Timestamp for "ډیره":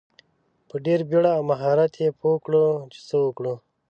0.85-1.03